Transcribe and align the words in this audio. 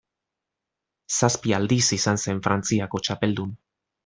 Zazpi 1.17 1.53
aldiz 1.57 1.83
izan 1.99 2.19
zen 2.27 2.41
Frantziako 2.49 3.03
txapeldun. 3.07 3.55